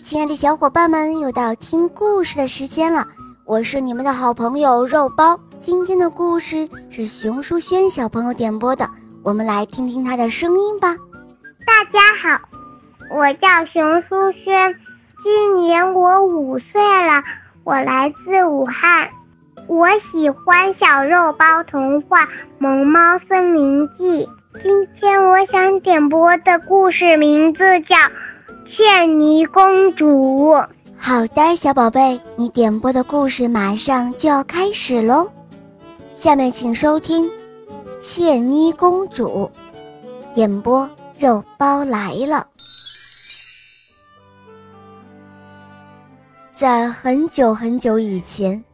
[0.00, 3.06] 亲爱的小伙伴们，又到听故事的时间了。
[3.44, 5.38] 我是你们的好朋友肉包。
[5.60, 8.88] 今天的故事是熊淑轩小朋友点播的，
[9.22, 10.94] 我们来听听他的声音吧。
[11.66, 12.40] 大家好，
[13.10, 14.74] 我叫熊淑轩，
[15.22, 17.22] 今年我五岁了，
[17.64, 19.08] 我来自武汉。
[19.68, 22.26] 我喜欢小肉包童话
[22.58, 24.04] 《萌猫森林记》。
[24.62, 27.96] 今天我想点播的故事名字叫。
[28.76, 30.52] 茜妮公主，
[30.96, 35.30] 好的，小宝贝，你点播的故事马上就要开始喽。
[36.10, 37.24] 下面请收听
[38.00, 39.48] 《茜妮公主》，
[40.34, 40.90] 演播
[41.20, 42.44] 肉包来了。
[46.52, 48.64] 在很久很久以前，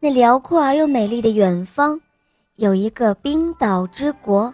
[0.00, 1.98] 那辽阔而又美丽的远方，
[2.56, 4.52] 有一个冰岛之国，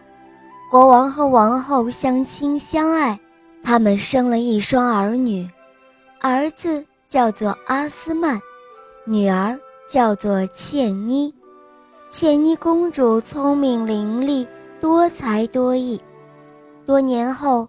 [0.70, 3.19] 国王和王后相亲相爱。
[3.62, 5.48] 他们生了一双儿女，
[6.20, 8.40] 儿子叫做阿斯曼，
[9.06, 11.32] 女儿叫做茜妮。
[12.08, 14.46] 茜妮公主聪明伶俐，
[14.80, 16.00] 多才多艺。
[16.84, 17.69] 多年后，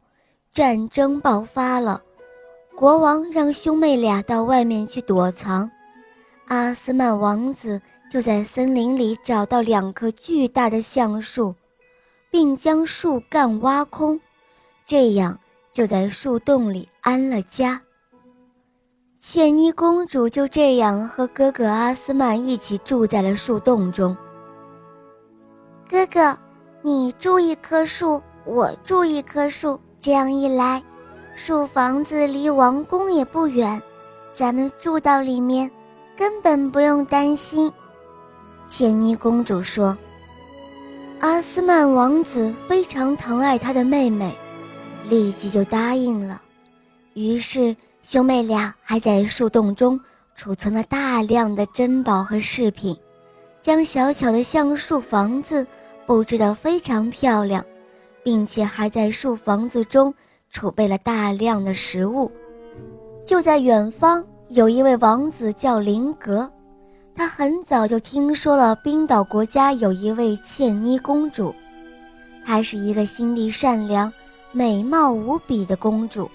[0.52, 2.02] 战争爆发了，
[2.76, 5.70] 国王让兄妹俩到外面去躲藏。
[6.48, 7.80] 阿斯曼王子
[8.12, 11.56] 就在森林里找到两棵巨大的橡树，
[12.30, 14.20] 并将树干挖空，
[14.86, 15.40] 这样。
[15.74, 17.82] 就在树洞里安了家。
[19.20, 24.16] 茜妮公主就这样和哥哥阿斯曼一起住在了树洞中。
[25.90, 26.38] 哥哥，
[26.84, 30.84] 你住一棵树，我住一棵树，这样一来，
[31.34, 33.82] 树房子离王宫也不远，
[34.34, 35.72] 咱们住到里面，
[36.16, 37.72] 根本不用担心。
[38.68, 39.98] 茜妮公主说
[41.22, 44.38] ：“阿斯曼王子非常疼爱他的妹妹。”
[45.10, 46.42] 立即就答应了，
[47.14, 50.00] 于是兄妹俩还在树洞中
[50.36, 52.98] 储存了大量的珍宝和饰品，
[53.62, 55.66] 将小巧的橡树房子
[56.06, 57.64] 布置得非常漂亮，
[58.24, 60.14] 并且还在树房子中
[60.50, 62.32] 储备了大量的食物。
[63.26, 66.50] 就在远方，有一位王子叫林格，
[67.16, 71.54] 他很早就听说了冰岛国家有一位茜妮公主，
[72.46, 74.12] 她是一个心地善良。
[74.56, 76.30] 美貌无比的公主，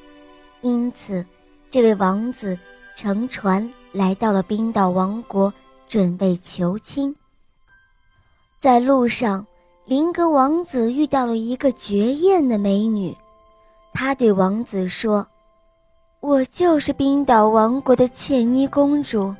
[0.60, 1.24] 因此，
[1.70, 2.58] 这位王子
[2.96, 5.54] 乘船来到了冰岛王国，
[5.86, 7.14] 准备求亲。
[8.58, 9.46] 在路上，
[9.84, 13.16] 林格王子遇到了一个绝艳的美女，
[13.94, 15.24] 他对王子说
[16.18, 19.32] ：“我就是冰岛王国的茜妮公主，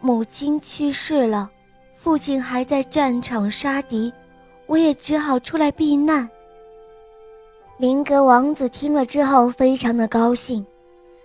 [0.00, 1.50] 母亲去世了，
[1.94, 4.10] 父亲还在战场杀敌，
[4.66, 6.26] 我也只好出来避难。”
[7.78, 10.66] 林格王子听了之后，非常的高兴。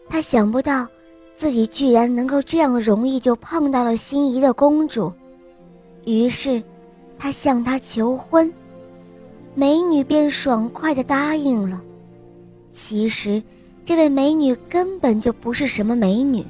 [0.08, 0.88] 他想不到，
[1.34, 5.12] 自己居然能够这样容易就碰到了心仪的公主，
[6.06, 6.62] 于是，
[7.18, 8.54] 他向她求婚。
[9.56, 11.82] 美女便爽快的答应了。
[12.70, 13.42] 其实，
[13.84, 16.46] 这位美女根本就不是什么美女，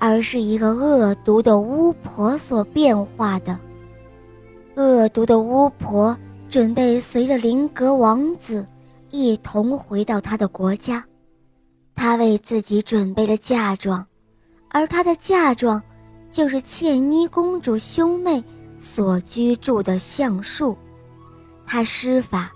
[0.00, 3.56] 而是一个恶毒的巫婆所变化的。
[4.74, 6.16] 恶毒的巫婆
[6.48, 8.66] 准备随着林格王子。
[9.10, 11.04] 一同回到他的国家，
[11.94, 14.06] 他为自己准备了嫁妆，
[14.68, 15.82] 而他的嫁妆
[16.30, 18.42] 就是茜妮公主兄妹
[18.78, 20.76] 所居住的橡树。
[21.66, 22.52] 他施法，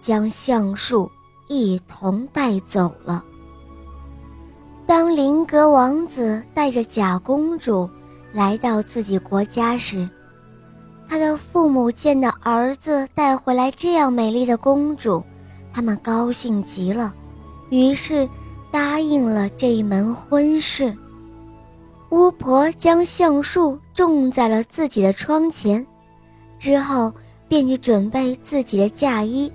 [0.00, 1.10] 将橡树
[1.48, 3.24] 一同带走了。
[4.86, 7.88] 当林格王子带着假公主
[8.32, 10.08] 来到自己国家时，
[11.08, 15.24] 他的父母见到儿子带回来这样美丽的公主。
[15.74, 17.12] 他们高兴极了，
[17.68, 18.28] 于是
[18.70, 20.96] 答应了这一门婚事。
[22.10, 25.84] 巫婆将橡树种在了自己的窗前，
[26.60, 27.12] 之后
[27.48, 29.52] 便去准备自己的嫁衣。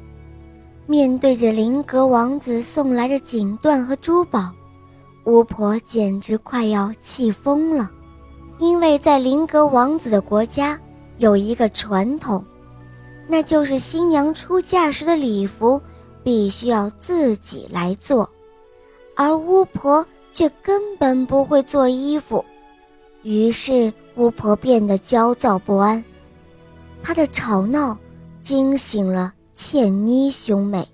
[0.85, 4.51] 面对着林格王子送来的锦缎和珠宝，
[5.23, 7.89] 巫婆简直快要气疯了，
[8.57, 10.77] 因为在林格王子的国家
[11.17, 12.43] 有一个传统，
[13.25, 15.81] 那就是新娘出嫁时的礼服。
[16.23, 18.29] 必须要自己来做，
[19.15, 22.43] 而巫婆却根本不会做衣服，
[23.23, 26.03] 于是巫婆变得焦躁不安。
[27.01, 27.97] 她的吵闹
[28.41, 30.87] 惊醒了茜妮兄妹，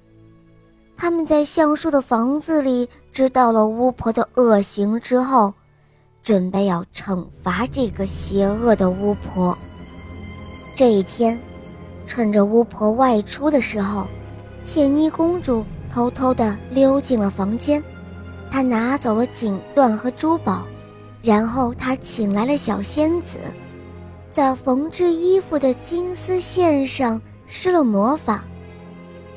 [0.95, 5.53] 他们在橡树的房子里知道了巫婆的恶行之后，
[6.23, 9.57] 准备要惩罚这个邪恶的巫婆。
[10.75, 11.39] 这一天，
[12.05, 14.07] 趁着巫婆外出的时候。
[14.65, 17.81] 茜妮公主偷偷地溜进了房间，
[18.49, 20.63] 她拿走了锦缎和珠宝，
[21.21, 23.37] 然后她请来了小仙子，
[24.31, 28.43] 在缝制衣服的金丝线上施了魔法。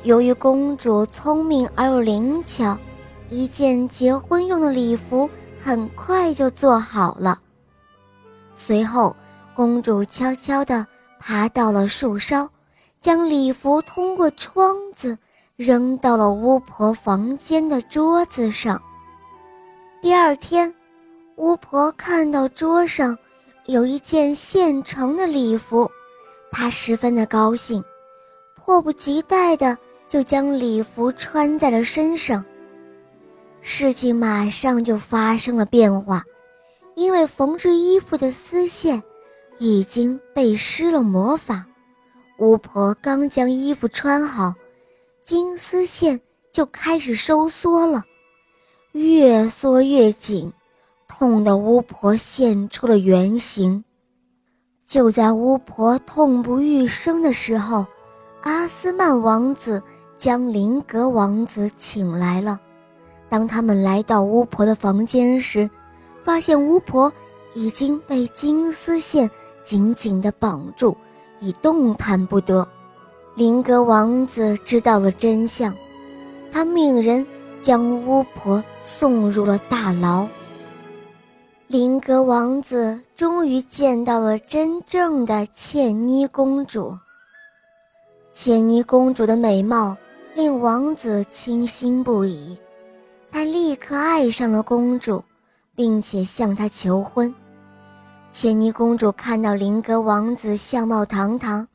[0.01, 2.75] 由于公主聪明而又灵巧，
[3.29, 5.29] 一件结婚用的礼服
[5.63, 7.39] 很快就做好了。
[8.55, 9.15] 随后，
[9.53, 10.87] 公主悄悄地
[11.19, 12.49] 爬到了树梢，
[13.01, 15.17] 将礼服通过窗子
[15.55, 18.81] 扔到了巫婆房间的桌子上。
[20.01, 20.73] 第二天，
[21.37, 23.17] 巫婆看到桌上
[23.65, 25.89] 有一件现成的礼服，
[26.51, 27.83] 她十分的高兴，
[28.55, 29.77] 迫不及待地
[30.09, 32.43] 就将礼服穿在了身上。
[33.61, 36.23] 事情马上就发生了变化，
[36.95, 39.01] 因为缝制衣服的丝线
[39.57, 41.65] 已经被施了魔法。
[42.39, 44.53] 巫婆刚将衣服穿好，
[45.23, 46.19] 金丝线
[46.53, 48.03] 就开始收缩了。
[48.93, 50.51] 越缩越紧，
[51.07, 53.83] 痛得巫婆现出了原形。
[54.85, 57.85] 就在巫婆痛不欲生的时候，
[58.41, 59.83] 阿斯曼王子
[60.17, 62.57] 将林格王子请来了。
[63.27, 65.69] 当他们来到巫婆的房间时，
[66.23, 67.11] 发现巫婆
[67.53, 69.29] 已经被金丝线
[69.61, 70.95] 紧紧地绑住，
[71.39, 72.67] 已动弹不得。
[73.35, 75.73] 林格王子知道了真相，
[76.51, 77.25] 他命人。
[77.61, 80.25] 将巫婆送入了大牢。
[81.67, 86.97] 林格王子终于见到了真正的茜妮公主。
[88.31, 89.93] 茜妮公主的美貌
[90.35, 92.57] 令王子倾心不已，
[93.29, 95.21] 他立刻爱上了公主，
[95.75, 97.35] 并且向她求婚。
[98.31, 101.67] 茜妮公主看到林格王子相貌堂堂，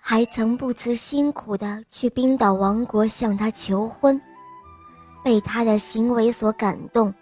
[0.00, 4.20] 还曾不辞辛苦地去冰岛王国向他求婚。
[5.24, 7.12] 被他的行为所感动，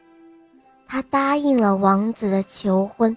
[0.86, 3.16] 他答应了王子的求婚。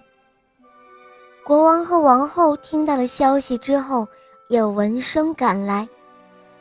[1.44, 4.08] 国王和王后听到了消息之后，
[4.48, 5.86] 也闻声赶来。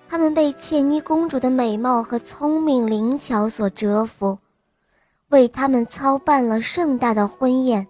[0.10, 4.38] 他们被茜妮公主的美貌和聪明灵巧所折服，
[5.30, 7.88] 为他们操办了盛大的婚宴。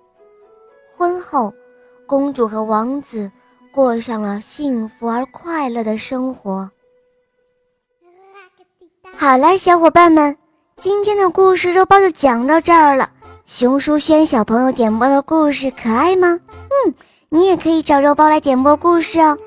[0.98, 1.54] 婚后，
[2.08, 3.32] 公主和王子
[3.72, 6.68] 过上了幸福而快乐的生活。
[9.16, 10.36] 好了，小伙伴们，
[10.78, 13.12] 今天的故事肉包就讲到这儿了。
[13.46, 16.40] 熊书轩小朋友点播的故事可爱吗？
[16.56, 16.94] 嗯，
[17.30, 19.38] 你也可以找肉包来点播故事哦。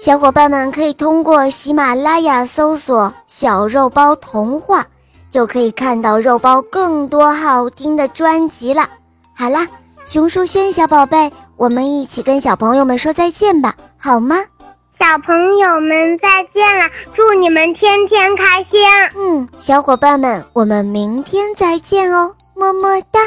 [0.00, 4.86] 小伙伴们可以通过喜马拉雅搜索“小肉包童话”，
[5.30, 8.88] 就可以看到肉包更多好听的专辑了。
[9.34, 9.66] 好啦，
[10.06, 14.36] 熊书轩小宝贝，我们一起跟小朋友们说再见吧，好吗？
[15.00, 18.80] 小朋友们再见了，祝你们天天开心。
[19.16, 23.20] 嗯，小伙伴们，我们明天再见哦，么么哒。